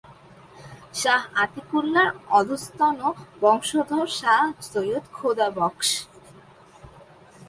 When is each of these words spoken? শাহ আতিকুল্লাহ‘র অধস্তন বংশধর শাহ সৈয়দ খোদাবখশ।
শাহ 1.01 1.21
আতিকুল্লাহ‘র 1.43 2.15
অধস্তন 2.39 2.95
বংশধর 3.41 4.05
শাহ 4.19 4.43
সৈয়দ 4.69 5.05
খোদাবখশ। 5.17 5.89